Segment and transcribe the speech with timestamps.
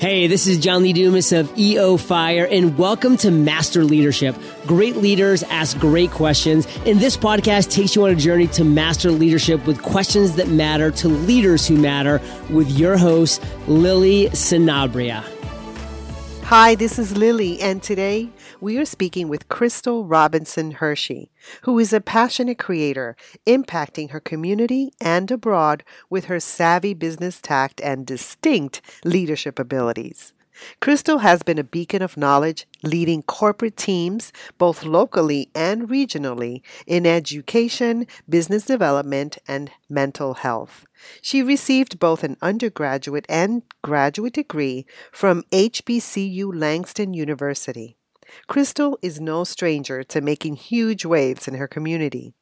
[0.00, 4.34] Hey, this is John Lee Dumas of EO Fire, and welcome to Master Leadership.
[4.66, 9.10] Great leaders ask great questions, and this podcast takes you on a journey to master
[9.10, 12.18] leadership with questions that matter to leaders who matter
[12.48, 15.22] with your host, Lily Sinabria.
[16.44, 18.30] Hi, this is Lily, and today
[18.60, 21.30] we are speaking with Crystal Robinson Hershey,
[21.62, 27.80] who is a passionate creator, impacting her community and abroad with her savvy business tact
[27.80, 30.34] and distinct leadership abilities.
[30.80, 37.06] Crystal has been a beacon of knowledge, leading corporate teams both locally and regionally in
[37.06, 40.84] education, business development, and mental health.
[41.22, 47.96] She received both an undergraduate and graduate degree from HBCU Langston University.
[48.46, 52.34] Crystal is no stranger to making huge waves in her community.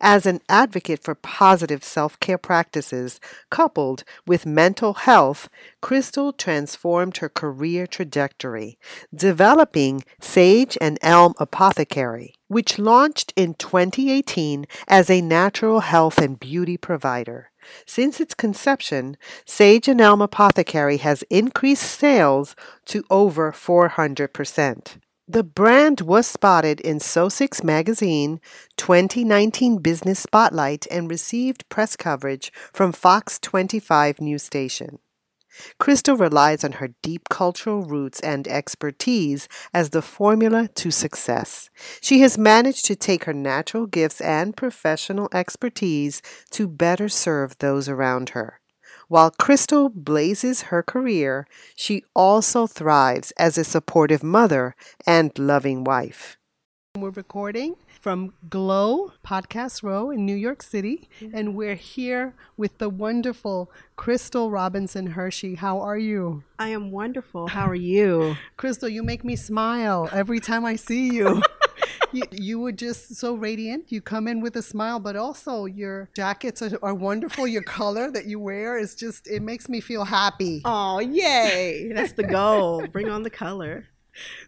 [0.00, 3.18] As an advocate for positive self care practices
[3.50, 5.48] coupled with mental health,
[5.80, 8.78] Crystal transformed her career trajectory,
[9.14, 16.76] developing Sage and Elm Apothecary, which launched in 2018 as a natural health and beauty
[16.76, 17.50] provider.
[17.86, 22.54] Since its conception, Sage and Elm Apothecary has increased sales
[22.86, 24.98] to over 400%.
[25.26, 28.42] The brand was spotted in So6 Magazine
[28.76, 34.98] 2019 Business Spotlight and received press coverage from Fox 25 News Station.
[35.80, 41.70] Crystal relies on her deep cultural roots and expertise as the formula to success.
[42.02, 47.88] She has managed to take her natural gifts and professional expertise to better serve those
[47.88, 48.60] around her.
[49.08, 54.74] While Crystal blazes her career, she also thrives as a supportive mother
[55.06, 56.38] and loving wife.
[56.96, 61.36] We're recording from Glow Podcast Row in New York City, mm-hmm.
[61.36, 65.56] and we're here with the wonderful Crystal Robinson Hershey.
[65.56, 66.44] How are you?
[66.58, 67.48] I am wonderful.
[67.48, 68.36] How are you?
[68.56, 71.42] Crystal, you make me smile every time I see you.
[72.14, 73.92] you, you were just so radiant.
[73.92, 77.46] You come in with a smile, but also your jackets are, are wonderful.
[77.46, 80.62] Your color that you wear is just, it makes me feel happy.
[80.64, 81.90] Oh, yay.
[81.94, 82.86] That's the goal.
[82.86, 83.86] Bring on the color.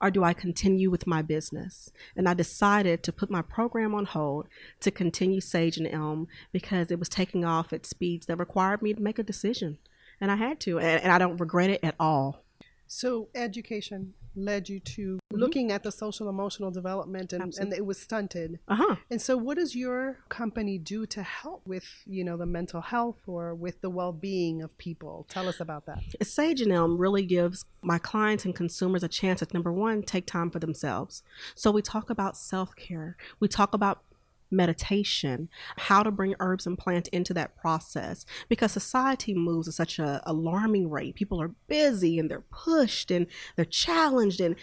[0.00, 1.90] Or do I continue with my business?
[2.16, 4.48] And I decided to put my program on hold
[4.80, 8.94] to continue Sage and Elm because it was taking off at speeds that required me
[8.94, 9.78] to make a decision.
[10.20, 12.44] And I had to, and, and I don't regret it at all.
[12.86, 15.40] So, education led you to mm-hmm.
[15.40, 18.58] looking at the social emotional development and, and it was stunted.
[18.68, 18.96] Uh-huh.
[19.10, 23.22] And so what does your company do to help with, you know, the mental health
[23.26, 25.26] or with the well-being of people?
[25.28, 25.98] Tell us about that.
[26.22, 30.26] Sage and Elm really gives my clients and consumers a chance to number one, take
[30.26, 31.22] time for themselves.
[31.54, 33.16] So we talk about self-care.
[33.40, 34.02] We talk about
[34.50, 38.24] meditation, how to bring herbs and plants into that process.
[38.48, 41.14] Because society moves at such an alarming rate.
[41.14, 43.26] People are busy and they're pushed and
[43.56, 44.56] they're challenged and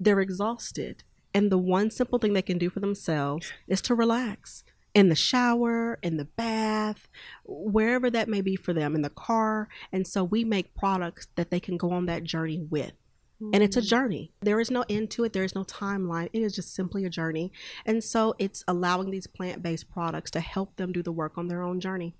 [0.00, 1.04] they're exhausted.
[1.34, 4.64] And the one simple thing they can do for themselves is to relax
[4.94, 7.08] in the shower, in the bath,
[7.44, 9.68] wherever that may be for them, in the car.
[9.92, 12.92] And so we make products that they can go on that journey with.
[13.40, 13.88] And it's a mm-hmm.
[13.88, 14.32] journey.
[14.40, 15.32] There is no end to it.
[15.32, 16.28] There is no timeline.
[16.32, 17.52] It is just simply a journey.
[17.86, 21.48] And so it's allowing these plant based products to help them do the work on
[21.48, 22.14] their own journey.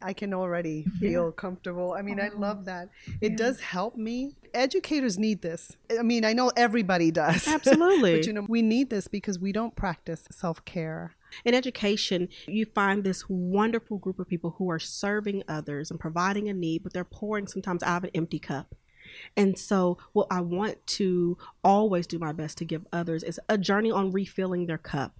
[0.00, 1.30] I can already feel yeah.
[1.36, 1.92] comfortable.
[1.92, 2.38] I mean, I uh-huh.
[2.38, 2.88] love that.
[3.20, 3.36] It yeah.
[3.36, 4.36] does help me.
[4.54, 5.76] Educators need this.
[5.98, 7.46] I mean, I know everybody does.
[7.48, 8.16] Absolutely.
[8.16, 11.14] but you know, we need this because we don't practice self-care.
[11.44, 16.48] In education, you find this wonderful group of people who are serving others and providing
[16.48, 18.74] a need, but they're pouring sometimes out of an empty cup.
[19.36, 23.58] And so, what I want to always do my best to give others is a
[23.58, 25.14] journey on refilling their cup.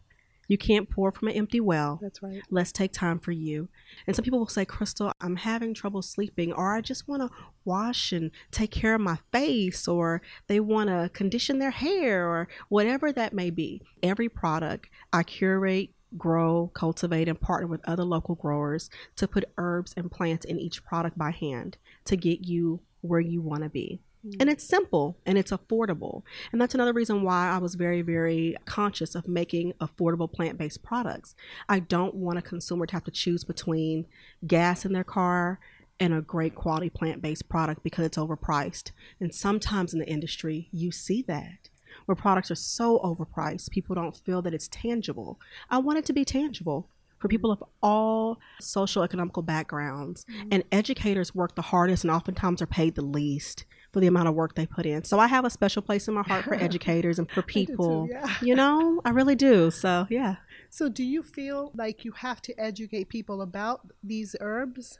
[0.48, 1.98] You can't pour from an empty well.
[2.00, 2.40] That's right.
[2.50, 3.69] Let's take time for you.
[4.06, 7.31] And some people will say, Crystal, I'm having trouble sleeping, or I just want to
[7.64, 12.48] wash and take care of my face, or they want to condition their hair, or
[12.69, 13.82] whatever that may be.
[14.02, 19.93] Every product I curate grow, cultivate, and partner with other local growers to put herbs
[19.96, 24.00] and plants in each product by hand to get you where you want to be.
[24.26, 24.41] Mm-hmm.
[24.41, 26.23] And it's simple and it's affordable.
[26.53, 30.82] And that's another reason why I was very, very conscious of making affordable plant based
[30.82, 31.35] products.
[31.69, 34.06] I don't want a consumer to have to choose between
[34.47, 35.61] gas in their car
[35.99, 38.91] and a great quality plant based product because it's overpriced.
[39.20, 41.70] And sometimes in the industry, you see that
[42.05, 45.41] where products are so overpriced, people don't feel that it's tangible.
[45.70, 50.24] I want it to be tangible for people of all social economical backgrounds.
[50.24, 50.48] Mm-hmm.
[50.52, 54.34] And educators work the hardest and oftentimes are paid the least for the amount of
[54.34, 55.04] work they put in.
[55.04, 58.08] So I have a special place in my heart for educators and for people.
[58.08, 58.34] Too, yeah.
[58.42, 59.70] You know, I really do.
[59.70, 60.36] So, yeah.
[60.68, 64.98] So, do you feel like you have to educate people about these herbs?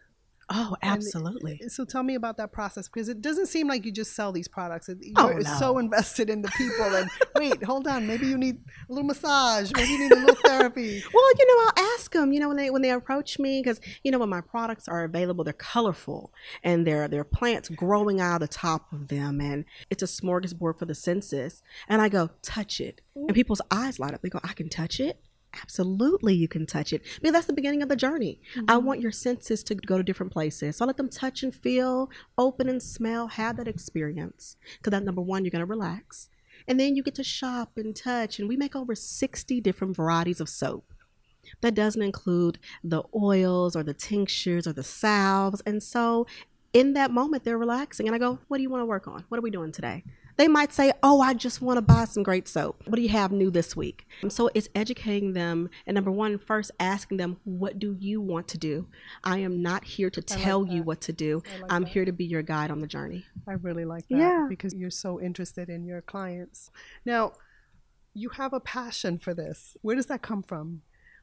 [0.48, 1.58] Oh, absolutely.
[1.60, 4.31] And so tell me about that process because it doesn't seem like you just sell
[4.31, 4.88] these products.
[4.88, 5.40] You're oh, no.
[5.58, 6.84] so invested in the people.
[6.84, 9.72] And wait, hold on, maybe you need a little massage.
[9.75, 11.02] Maybe you need a little therapy.
[11.16, 12.32] Well, you know, I'll ask them.
[12.32, 15.04] You know, when they when they approach me because you know when my products are
[15.04, 16.32] available, they're colorful
[16.62, 20.06] and there there are plants growing out of the top of them, and it's a
[20.06, 21.62] smorgasbord for the senses.
[21.88, 24.22] And I go, touch it, and people's eyes light up.
[24.22, 25.20] They go, I can touch it
[25.61, 27.03] absolutely you can touch it.
[27.20, 28.41] Because that's the beginning of the journey.
[28.55, 28.70] Mm-hmm.
[28.70, 30.76] i want your senses to go to different places.
[30.76, 34.56] So I let them touch and feel open and smell have that experience.
[34.79, 36.29] Because that number one you're going to relax.
[36.69, 40.41] And then you get to shop and touch and we make over 60 different varieties
[40.41, 40.93] of soap.
[41.61, 45.62] That doesn't include the oils or the tinctures or the salves.
[45.64, 46.26] And so
[46.73, 49.25] in that moment they're relaxing and i go what do you want to work on?
[49.29, 50.05] What are we doing today
[50.36, 52.82] they might say, Oh, I just want to buy some great soap.
[52.86, 54.06] What do you have new this week?
[54.22, 55.70] And so it's educating them.
[55.86, 58.88] And number one, first asking them, What do you want to do?
[59.24, 61.42] I am not here to tell like you what to do.
[61.60, 61.92] Like I'm that.
[61.92, 63.24] here to be your guide on the journey.
[63.48, 64.46] I really like that yeah.
[64.48, 66.70] because you're so interested in your clients.
[67.04, 67.32] Now,
[68.14, 69.76] you have a passion for this.
[69.82, 70.82] Where does that come from?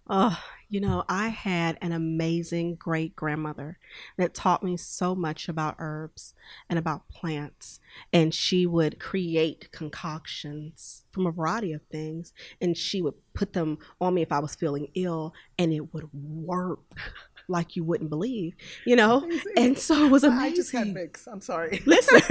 [0.10, 0.38] Oh,
[0.70, 3.78] you know, I had an amazing great grandmother
[4.18, 6.34] that taught me so much about herbs
[6.70, 7.80] and about plants.
[8.12, 12.34] And she would create concoctions from a variety of things.
[12.60, 16.10] And she would put them on me if I was feeling ill, and it would
[16.14, 16.80] work.
[17.50, 19.18] like you wouldn't believe, you know?
[19.22, 19.54] Amazing.
[19.58, 20.54] And so it was amazing.
[20.54, 21.28] I just had mix.
[21.28, 21.82] I'm sorry.
[21.86, 22.22] Listen,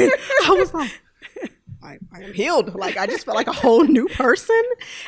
[0.46, 0.90] I was like,
[1.82, 2.74] I, I am healed.
[2.74, 4.62] Like I just felt like a whole new person.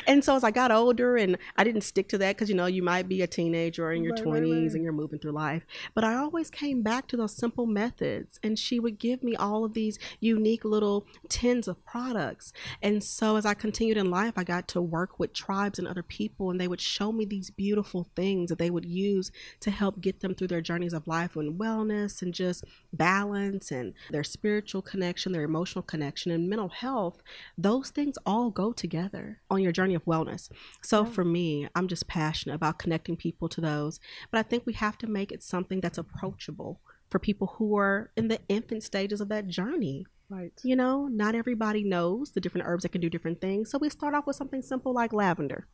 [0.07, 2.65] And so as I got older and I didn't stick to that because you know
[2.65, 4.71] you might be a teenager or in your right, 20s right, right.
[4.73, 5.65] and you're moving through life.
[5.93, 9.63] But I always came back to those simple methods and she would give me all
[9.65, 12.53] of these unique little tins of products.
[12.81, 16.03] And so as I continued in life, I got to work with tribes and other
[16.03, 20.01] people and they would show me these beautiful things that they would use to help
[20.01, 22.63] get them through their journeys of life and wellness and just
[22.93, 27.21] balance and their spiritual connection, their emotional connection and mental mental health,
[27.57, 30.49] those things all go together on your journey of wellness.
[30.81, 31.11] So yeah.
[31.11, 33.99] for me, I'm just passionate about connecting people to those.
[34.31, 38.11] But I think we have to make it something that's approachable for people who are
[38.17, 40.05] in the infant stages of that journey.
[40.29, 40.53] Right.
[40.63, 43.69] You know, not everybody knows the different herbs that can do different things.
[43.69, 45.67] So we start off with something simple like lavender.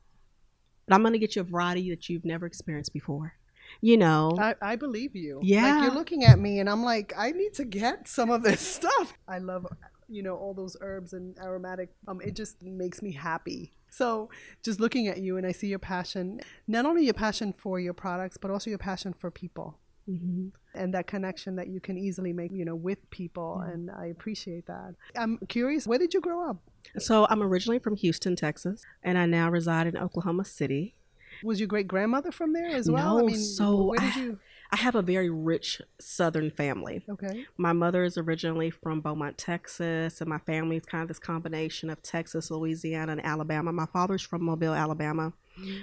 [0.88, 3.36] But I'm going to get you a variety that you've never experienced before
[3.80, 4.36] you know.
[4.38, 5.40] I, I, believe you.
[5.42, 5.76] Yeah.
[5.76, 8.60] Like you're looking at me and I'm like, I need to get some of this
[8.76, 9.14] stuff.
[9.28, 9.66] I love
[10.12, 14.30] you know all those herbs and aromatic um it just makes me happy so
[14.64, 17.94] just looking at you and i see your passion not only your passion for your
[17.94, 20.48] products but also your passion for people mm-hmm.
[20.76, 24.66] and that connection that you can easily make you know with people and i appreciate
[24.68, 26.58] that i'm curious where did you grow up
[26.98, 30.96] so i'm originally from houston texas and i now reside in oklahoma city
[31.44, 33.18] Was your great grandmother from there as well?
[33.18, 34.40] No, I mean, so where did you?
[34.74, 37.04] I have a very rich Southern family.
[37.10, 37.46] Okay.
[37.58, 41.90] My mother is originally from Beaumont, Texas, and my family is kind of this combination
[41.90, 43.74] of Texas, Louisiana, and Alabama.
[43.74, 45.34] My father's from Mobile, Alabama,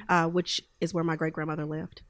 [0.08, 2.00] uh, which is where my great grandmother lived.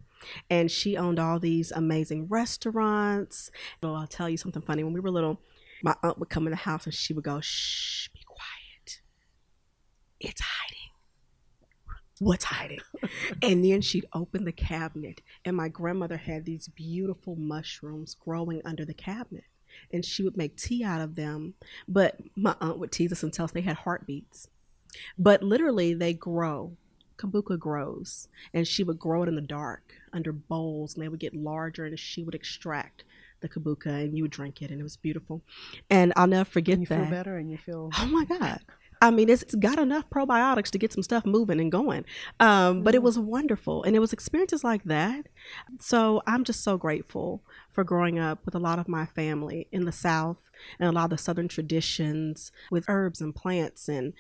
[0.49, 3.51] And she owned all these amazing restaurants.
[3.83, 4.85] So I'll tell you something funny.
[4.85, 5.41] When we were little,
[5.83, 9.01] my aunt would come in the house and she would go, Shh, be quiet.
[10.21, 10.78] It's hiding.
[12.21, 12.81] What's hiding?
[13.43, 18.85] and then she'd open the cabinet, and my grandmother had these beautiful mushrooms growing under
[18.85, 19.45] the cabinet.
[19.93, 21.55] And she would make tea out of them.
[21.87, 24.49] But my aunt would tease us and tell us they had heartbeats.
[25.17, 26.77] But literally, they grow.
[27.17, 28.29] Kombucha grows.
[28.53, 31.85] And she would grow it in the dark under bowls, and they would get larger,
[31.85, 33.05] and she would extract
[33.41, 35.43] the kombucha, and you would drink it, and it was beautiful.
[35.91, 37.03] And I'll never forget And you that.
[37.03, 37.91] feel better, and you feel.
[37.97, 38.61] Oh my God.
[39.01, 42.05] I mean, it's, it's got enough probiotics to get some stuff moving and going.
[42.41, 43.83] Um, but it was wonderful.
[43.83, 45.27] And it was experiences like that.
[45.81, 49.85] So I'm just so grateful for growing up with a lot of my family in
[49.85, 50.39] the South
[50.79, 54.13] and a lot of the Southern traditions with herbs and plants and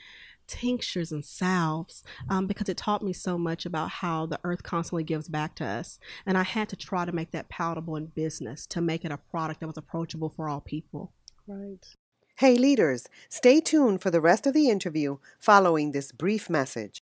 [0.46, 5.04] tinctures and salves um, because it taught me so much about how the earth constantly
[5.04, 5.98] gives back to us.
[6.26, 9.18] And I had to try to make that palatable in business to make it a
[9.18, 11.12] product that was approachable for all people.
[11.46, 11.84] Right.
[12.38, 17.02] Hey, leaders, stay tuned for the rest of the interview following this brief message.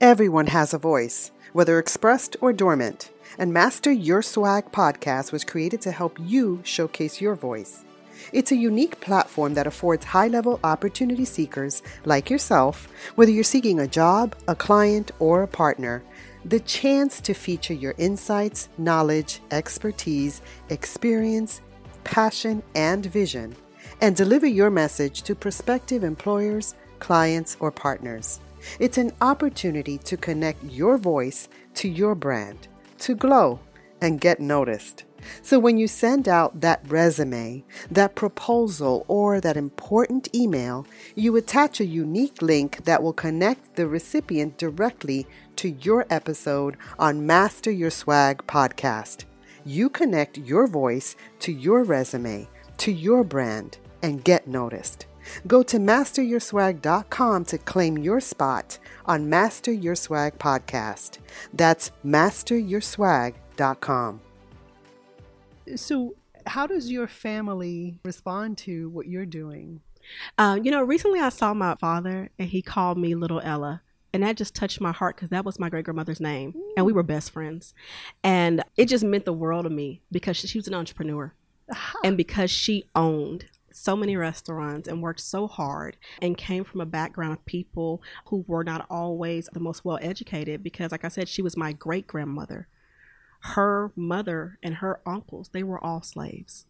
[0.00, 5.80] Everyone has a voice, whether expressed or dormant, and Master Your Swag podcast was created
[5.80, 7.84] to help you showcase your voice.
[8.32, 13.80] It's a unique platform that affords high level opportunity seekers like yourself, whether you're seeking
[13.80, 16.04] a job, a client, or a partner,
[16.44, 21.60] the chance to feature your insights, knowledge, expertise, experience,
[22.04, 23.56] passion, and vision,
[24.00, 28.40] and deliver your message to prospective employers, clients, or partners.
[28.78, 33.60] It's an opportunity to connect your voice to your brand, to glow
[34.00, 35.04] and get noticed.
[35.42, 41.80] So when you send out that resume, that proposal, or that important email, you attach
[41.80, 45.26] a unique link that will connect the recipient directly
[45.56, 49.24] to your episode on Master Your Swag podcast.
[49.64, 52.46] You connect your voice to your resume,
[52.78, 55.06] to your brand, and get noticed.
[55.46, 61.18] Go to masteryourswag.com to claim your spot on Master Your Swag podcast.
[61.52, 64.20] That's masteryourswag.com.
[65.74, 66.14] So,
[66.46, 69.80] how does your family respond to what you're doing?
[70.38, 73.82] Uh, you know, recently I saw my father and he called me Little Ella.
[74.12, 76.54] And that just touched my heart because that was my great grandmother's name.
[76.76, 77.74] And we were best friends.
[78.22, 81.34] And it just meant the world to me because she, she was an entrepreneur.
[82.04, 83.46] And because she owned
[83.76, 88.44] so many restaurants and worked so hard and came from a background of people who
[88.46, 92.06] were not always the most well educated because like I said she was my great
[92.06, 92.68] grandmother
[93.40, 96.66] her mother and her uncles they were all slaves.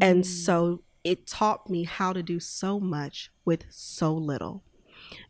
[0.00, 0.26] And mm.
[0.26, 4.62] so it taught me how to do so much with so little.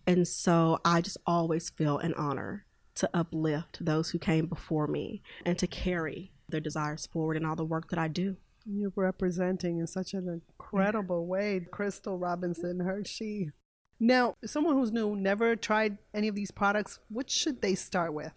[0.07, 2.65] And so I just always feel an honor
[2.97, 7.55] to uplift those who came before me and to carry their desires forward in all
[7.55, 8.37] the work that I do
[8.71, 13.51] You're representing in such an incredible way Crystal Robinson Hershey.
[13.99, 18.33] Now, someone who's new, never tried any of these products, what should they start with?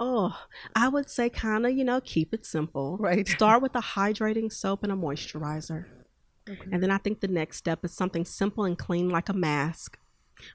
[0.00, 0.36] Oh,
[0.74, 2.96] I would say kind of, you know, keep it simple.
[2.98, 3.28] Right.
[3.28, 5.84] Start with a hydrating soap and a moisturizer.
[6.72, 9.98] And then I think the next step is something simple and clean like a mask.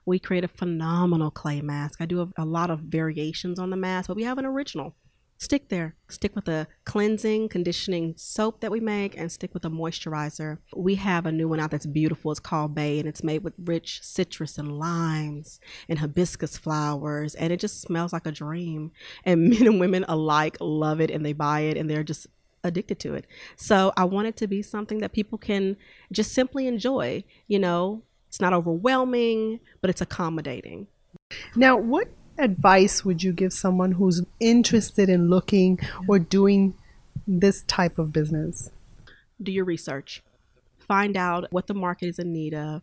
[0.05, 2.01] We create a phenomenal clay mask.
[2.01, 4.95] I do a, a lot of variations on the mask, but we have an original.
[5.39, 5.95] Stick there.
[6.09, 10.57] Stick with the cleansing, conditioning soap that we make and stick with a moisturizer.
[10.75, 12.31] We have a new one out that's beautiful.
[12.31, 17.53] It's called Bay and it's made with rich citrus and limes and hibiscus flowers and
[17.53, 18.91] it just smells like a dream.
[19.25, 22.25] And men and women alike love it and they buy it and they're just
[22.63, 23.27] addicted to it.
[23.55, 25.77] So I want it to be something that people can
[26.11, 27.23] just simply enjoy.
[27.47, 30.87] You know, it's not overwhelming, but it's accommodating.
[31.55, 36.75] Now, what advice would you give someone who's interested in looking or doing
[37.27, 38.71] this type of business?
[39.41, 40.23] do your research,
[40.79, 42.81] find out what the market is in need of,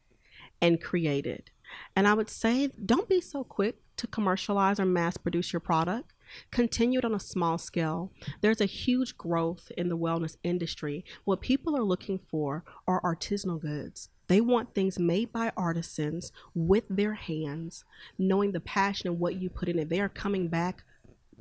[0.60, 1.50] and create it.
[1.96, 6.12] And I would say don't be so quick to commercialize or mass produce your product.
[6.50, 8.12] Continue it on a small scale.
[8.40, 11.04] There's a huge growth in the wellness industry.
[11.24, 14.08] What people are looking for are artisanal goods.
[14.26, 17.84] They want things made by artisans with their hands,
[18.18, 19.88] knowing the passion and what you put in it.
[19.88, 20.84] They are coming back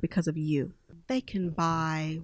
[0.00, 0.72] because of you.
[1.06, 2.20] They can buy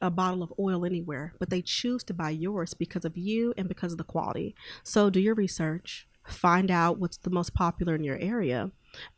[0.00, 3.68] a bottle of oil anywhere, but they choose to buy yours because of you and
[3.68, 4.54] because of the quality.
[4.82, 8.70] So do your research, find out what's the most popular in your area,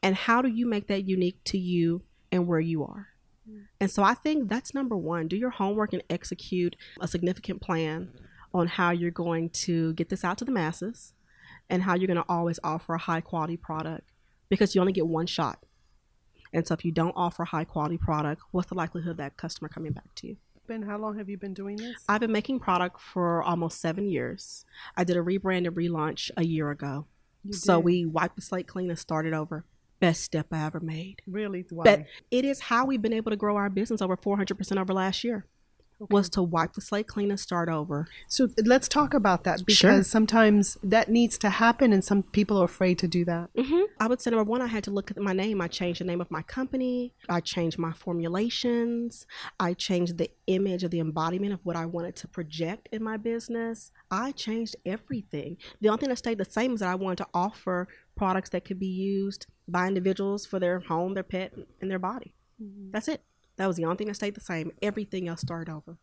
[0.03, 3.09] and how do you make that unique to you and where you are.
[3.49, 3.65] Mm.
[3.81, 5.29] And so I think that's number one.
[5.29, 8.11] Do your homework and execute a significant plan
[8.55, 11.15] on how you're going to get this out to the masses
[11.71, 14.11] and how you're going to always offer a high quality product
[14.49, 15.65] because you only get one shot.
[16.53, 19.37] And so if you don't offer a high quality product, what's the likelihood of that
[19.37, 20.37] customer coming back to you?
[20.69, 22.05] Ben, how long have you been doing this?
[22.09, 24.65] I've been making product for almost seven years.
[24.97, 27.07] I did a rebrand and relaunch a year ago.
[27.45, 27.85] You so did.
[27.85, 29.65] we wiped the slate clean and started over.
[29.99, 31.23] Best step I ever made.
[31.27, 31.85] really why?
[31.85, 35.25] But it is how we've been able to grow our business over 400% over last
[35.25, 35.47] year.
[36.11, 38.07] Was to wipe the slate clean and start over.
[38.29, 40.03] So let's talk about that because Sure.
[40.03, 43.51] sometimes that needs to happen, and some people are afraid to do that.
[43.57, 45.61] hmm I would say number one, I had to look at my name.
[45.61, 47.15] I changed the name of my company.
[47.29, 49.27] I changed my formulations.
[49.61, 53.17] I changed the image of the embodiment of what I wanted to project in my
[53.17, 53.91] business.
[54.11, 55.57] I changed everything.
[55.81, 58.65] The only thing that stayed the same is that I wanted to offer products that
[58.65, 62.35] could be used by individuals for their home, their pet, and their body.
[62.93, 63.23] That's it.
[63.63, 64.73] That was the only thing that stayed the same.
[64.83, 65.97] Everything else started over.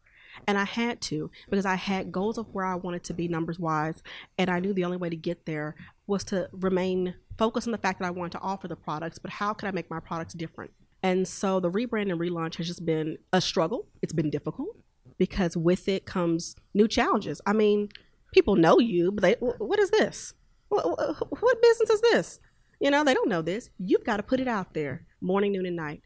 [0.47, 3.59] And I had to because I had goals of where I wanted to be numbers
[3.59, 4.01] wise.
[4.37, 5.75] And I knew the only way to get there
[6.07, 9.29] was to remain focused on the fact that I wanted to offer the products, but
[9.29, 10.71] how could I make my products different?
[11.03, 13.89] And so the rebrand and relaunch has just been a struggle.
[14.01, 14.77] It's been difficult
[15.17, 17.41] because with it comes new challenges.
[17.45, 17.89] I mean,
[18.33, 20.33] people know you, but they, what is this?
[20.69, 22.39] What, what, what business is this?
[22.79, 23.69] You know, they don't know this.
[23.79, 26.03] You've got to put it out there morning, noon, and night.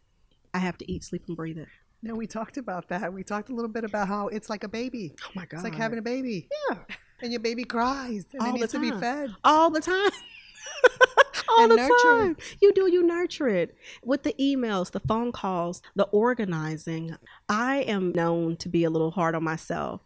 [0.53, 1.67] I have to eat, sleep, and breathe it.
[2.01, 3.13] No, we talked about that.
[3.13, 5.15] We talked a little bit about how it's like a baby.
[5.25, 5.57] Oh my God.
[5.57, 6.77] It's like having a baby, yeah.
[7.21, 9.31] and your baby cries and All it needs to be fed.
[9.43, 10.11] all the time.
[11.49, 11.93] all And the nurture.
[12.03, 12.37] time.
[12.61, 17.15] You do, you nurture it with the emails, the phone calls, the organizing.
[17.47, 20.01] I am known to be a little hard on myself.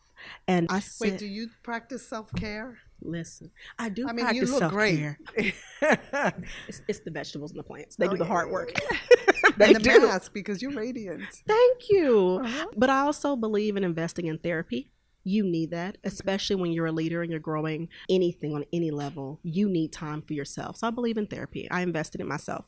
[0.48, 2.77] And I sit, Wait, do you practice self care?
[3.04, 5.20] listen, I do I mean, practice you look self-care.
[5.36, 5.54] great.
[6.68, 7.96] It's, it's the vegetables and the plants.
[7.96, 8.72] They Oh, do the yeah, hard work.
[8.92, 8.98] yeah.
[9.67, 10.07] they the do.
[10.07, 11.23] mask because you're radiant.
[11.47, 12.41] Thank you.
[12.43, 12.67] Uh-huh.
[12.75, 14.91] But I also believe in investing in therapy.
[15.23, 19.41] You need that, especially when you're a leader and you're growing anything on any level.
[19.43, 20.77] You need time for yourself.
[20.77, 21.69] So I believe in therapy.
[21.69, 22.65] I invested in myself.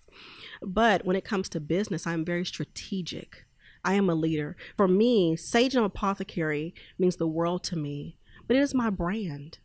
[0.62, 3.45] But when it comes to business, I'm very strategic.
[3.86, 4.58] I am a leader.
[4.75, 9.60] For me, Sage and Apothecary means the world to me, but it is my brand.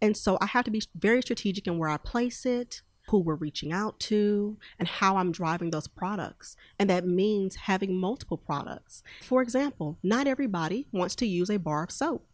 [0.00, 3.34] And so I have to be very strategic in where I place it, who we're
[3.34, 6.56] reaching out to, and how I'm driving those products.
[6.78, 9.02] And that means having multiple products.
[9.22, 12.26] For example, not everybody wants to use a bar of soap.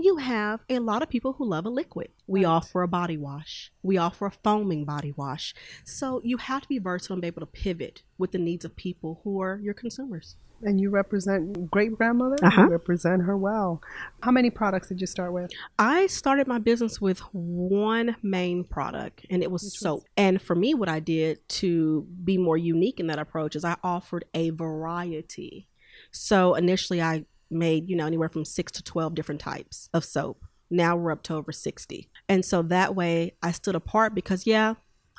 [0.00, 2.08] You have a lot of people who love a liquid.
[2.28, 2.50] We Right.
[2.50, 3.72] offer a body wash.
[3.82, 5.54] We offer a foaming body wash.
[5.84, 8.76] So you have to be versatile and be able to pivot with the needs of
[8.76, 10.36] people who are your consumers.
[10.62, 12.36] And you represent great grandmother.
[12.42, 12.62] Uh-huh.
[12.62, 13.80] You represent her well.
[14.22, 15.50] How many products did you start with?
[15.78, 19.78] I started my business with one main product, and it was Which was?
[19.80, 20.04] soap.
[20.16, 23.76] And for me, what I did to be more unique in that approach is I
[23.84, 25.68] offered a variety.
[26.10, 30.44] So initially, I made, you know, anywhere from six to 12 different types of soap.
[30.70, 32.08] Now we're up to over 60.
[32.28, 34.74] And so that way I stood apart because, yeah,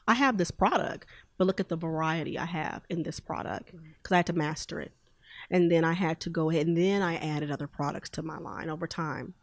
[0.08, 4.12] I have this product, but look at the variety I have in this product because
[4.12, 4.92] I had to master it.
[5.50, 8.38] And then I had to go ahead and then I added other products to my
[8.38, 9.34] line over time.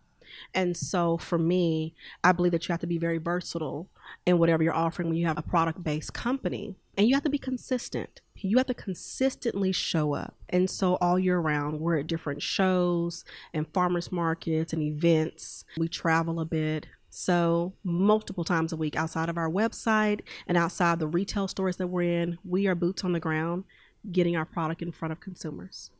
[0.54, 3.88] And so for me, I believe that you have to be very versatile
[4.26, 6.76] in whatever you're offering when you have a product based company.
[6.96, 8.20] And you have to be consistent.
[8.38, 10.34] You have to consistently show up.
[10.48, 15.64] And so all year round, we're at different shows and farmers markets and events.
[15.78, 16.86] We travel a bit.
[17.08, 21.86] So, multiple times a week outside of our website and outside the retail stores that
[21.86, 23.64] we're in, we are boots on the ground
[24.12, 25.90] getting our product in front of consumers.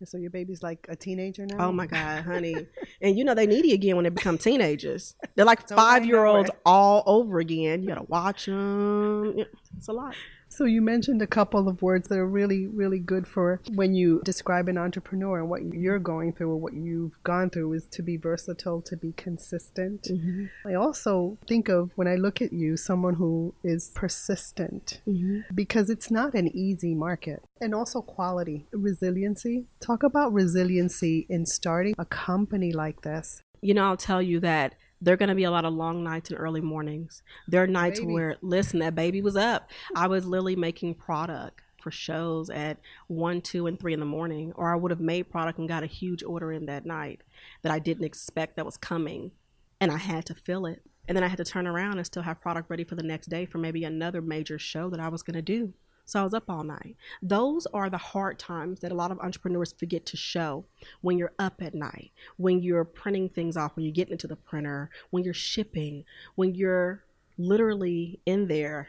[0.00, 1.68] And so your baby's like a teenager now.
[1.68, 2.66] Oh my God, honey.
[3.00, 5.14] and you know they needy again when they become teenagers.
[5.34, 7.82] They're like Don't they know five year olds all over again.
[7.82, 9.44] You gotta watch them.
[9.76, 10.14] It's a lot.
[10.54, 14.22] So you mentioned a couple of words that are really, really good for when you
[14.24, 18.02] describe an entrepreneur and what you're going through or what you've gone through is to
[18.02, 20.04] be versatile, to be consistent.
[20.04, 20.68] Mm-hmm.
[20.68, 25.40] I also think of when I look at you, someone who is persistent mm-hmm.
[25.52, 27.42] because it's not an easy market.
[27.60, 29.66] And also quality, resiliency.
[29.80, 33.42] Talk about resiliency in starting a company like this.
[33.60, 36.02] You know, I'll tell you that there are going to be a lot of long
[36.02, 37.22] nights and early mornings.
[37.46, 38.12] There are nights Baby.
[38.12, 39.70] where, listen, that baby was up.
[39.94, 44.52] I was literally making product for shows at 1, 2, and 3 in the morning,
[44.56, 47.20] or I would have made product and got a huge order in that night
[47.62, 49.32] that I didn't expect that was coming.
[49.80, 50.82] And I had to fill it.
[51.06, 53.26] And then I had to turn around and still have product ready for the next
[53.26, 55.74] day for maybe another major show that I was going to do.
[56.06, 56.96] So I was up all night.
[57.22, 60.66] Those are the hard times that a lot of entrepreneurs forget to show
[61.00, 64.36] when you're up at night, when you're printing things off, when you're getting into the
[64.36, 67.04] printer, when you're shipping, when you're
[67.38, 68.88] literally in there,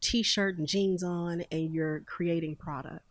[0.00, 3.04] t shirt and jeans on, and you're creating product.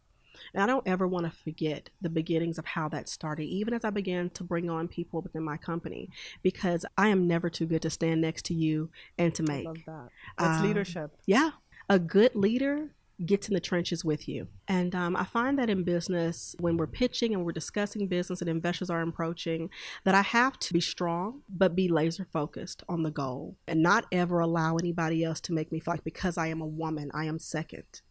[0.53, 3.85] And I don't ever want to forget the beginnings of how that started, even as
[3.85, 6.09] I began to bring on people within my company,
[6.43, 9.65] because I am never too good to stand next to you and to make.
[9.65, 10.09] I love that.
[10.37, 11.11] That's um, leadership.
[11.25, 11.51] Yeah.
[11.89, 12.91] A good leader
[13.23, 14.47] gets in the trenches with you.
[14.67, 18.49] And um, I find that in business, when we're pitching and we're discussing business and
[18.49, 19.69] investors are approaching,
[20.03, 24.05] that I have to be strong, but be laser focused on the goal and not
[24.11, 27.25] ever allow anybody else to make me feel like because I am a woman, I
[27.25, 28.01] am second.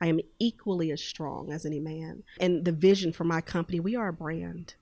[0.00, 2.24] I am equally as strong as any man.
[2.40, 4.74] And the vision for my company, we are a brand.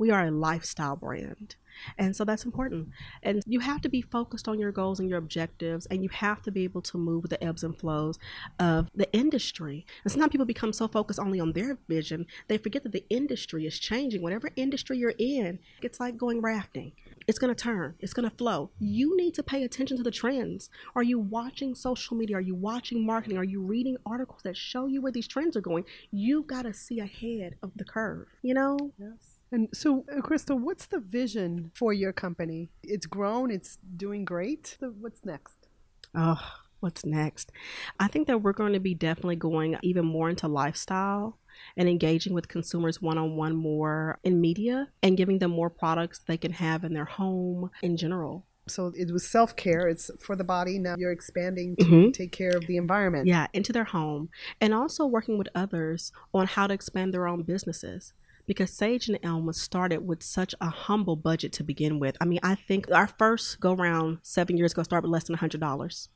[0.00, 1.56] We are a lifestyle brand.
[1.98, 2.88] And so that's important.
[3.22, 6.40] And you have to be focused on your goals and your objectives, and you have
[6.42, 8.18] to be able to move with the ebbs and flows
[8.58, 9.84] of the industry.
[10.02, 13.66] And sometimes people become so focused only on their vision, they forget that the industry
[13.66, 14.22] is changing.
[14.22, 16.92] Whatever industry you're in, it's like going rafting.
[17.26, 18.70] It's going to turn, it's going to flow.
[18.78, 20.70] You need to pay attention to the trends.
[20.96, 22.38] Are you watching social media?
[22.38, 23.36] Are you watching marketing?
[23.36, 25.84] Are you reading articles that show you where these trends are going?
[26.10, 28.78] You've got to see ahead of the curve, you know?
[28.98, 29.29] Yes.
[29.52, 32.70] And so, uh, Crystal, what's the vision for your company?
[32.82, 34.76] It's grown, it's doing great.
[34.80, 35.68] So what's next?
[36.14, 36.40] Oh,
[36.80, 37.50] what's next?
[37.98, 41.38] I think that we're going to be definitely going even more into lifestyle
[41.76, 46.20] and engaging with consumers one on one more in media and giving them more products
[46.26, 48.46] they can have in their home in general.
[48.68, 50.78] So it was self care, it's for the body.
[50.78, 52.10] Now you're expanding to mm-hmm.
[52.12, 53.26] take care of the environment.
[53.26, 54.28] Yeah, into their home.
[54.60, 58.12] And also working with others on how to expand their own businesses
[58.50, 62.16] because Sage and Elm was started with such a humble budget to begin with.
[62.20, 65.36] I mean, I think our first go round seven years ago started with less than
[65.36, 66.08] $100.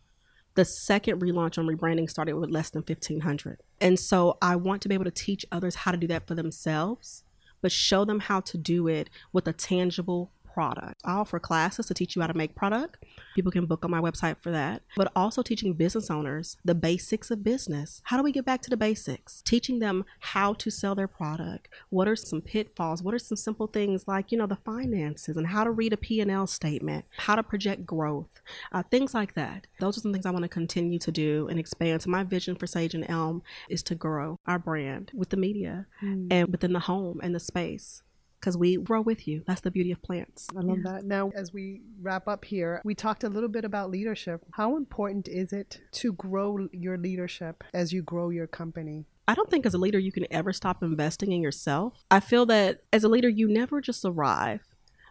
[0.57, 4.88] The second relaunch on rebranding started with less than 1500 And so I want to
[4.88, 7.23] be able to teach others how to do that for themselves,
[7.62, 11.00] but show them how to do it with a tangible product.
[11.04, 13.04] I offer classes to teach you how to make product.
[13.34, 14.82] People can book on my website for that.
[14.96, 18.00] But also teaching business owners the basics of business.
[18.04, 19.42] How do we get back to the basics?
[19.42, 21.68] Teaching them how to sell their product.
[21.90, 23.02] What are some pitfalls?
[23.02, 25.96] What are some simple things like, you know, the finances and how to read a
[25.96, 28.40] P&L statement, how to project growth,
[28.70, 29.66] uh, things like that.
[29.80, 32.02] Those are some things I want to continue to do and expand.
[32.02, 35.86] So my vision for Sage and Elm is to grow our brand with the media
[36.00, 36.28] mm.
[36.30, 38.02] and within the home and the space
[38.44, 39.42] because we grow with you.
[39.46, 40.48] That's the beauty of plants.
[40.54, 40.92] I love yeah.
[40.92, 41.04] that.
[41.04, 44.44] Now, as we wrap up here, we talked a little bit about leadership.
[44.52, 49.07] How important is it to grow your leadership as you grow your company?
[49.26, 52.04] I don't think as a leader you can ever stop investing in yourself.
[52.11, 54.61] I feel that as a leader, you never just arrive.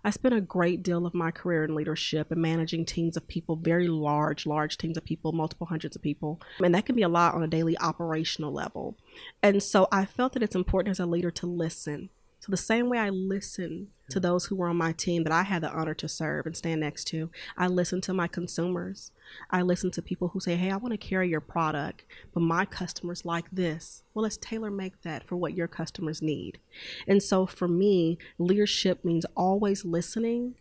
[0.06, 3.56] I spent a great deal of my career in leadership and managing teams of people,
[3.56, 6.39] very large, large teams of people, multiple hundreds of people.
[6.63, 8.96] And that can be a lot on a daily operational level.
[9.41, 12.10] And so I felt that it's important as a leader to listen
[12.43, 15.43] so, the same way I listen to those who were on my team that I
[15.43, 19.12] had the honor to serve and stand next to, I listen to my consumers.
[19.49, 22.03] I listen to people who say, Hey, I want to carry your product,
[22.34, 24.03] but my customers like this.
[24.13, 26.60] Well, let's tailor make that for what your customers need.
[27.08, 30.56] And so, for me, leadership means always listening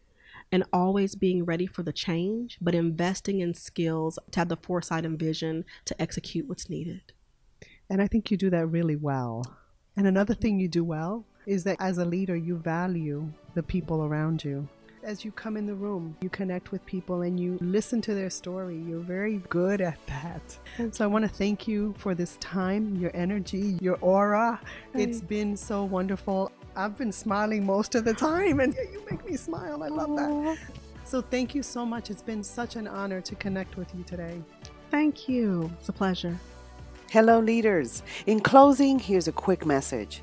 [0.52, 5.04] and always being ready for the change, but investing in skills to have the foresight
[5.04, 7.12] and vision to execute what's needed.
[7.90, 9.58] And I think you do that really well.
[9.96, 14.04] And another thing you do well is that as a leader, you value the people
[14.04, 14.68] around you.
[15.02, 18.30] As you come in the room, you connect with people and you listen to their
[18.30, 18.80] story.
[18.86, 20.58] You're very good at that.
[20.94, 24.60] So I want to thank you for this time, your energy, your aura.
[24.94, 26.52] It's been so wonderful.
[26.76, 29.82] I've been smiling most of the time, and you make me smile.
[29.82, 30.56] I love Aww.
[30.56, 30.58] that.
[31.04, 32.08] So thank you so much.
[32.08, 34.40] It's been such an honor to connect with you today.
[34.90, 35.70] Thank you.
[35.80, 36.38] It's a pleasure.
[37.10, 38.04] Hello, leaders.
[38.26, 40.22] In closing, here's a quick message.